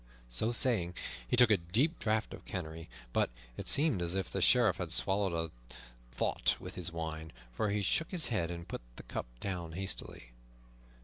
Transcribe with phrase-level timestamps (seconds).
[0.29, 0.95] So saying,
[1.27, 2.89] he took a deep draught of Canary.
[3.13, 5.51] But it seemed as if the Sheriff had swallowed a
[6.11, 10.31] thought with his wine, for he shook his head and put the cup down hastily.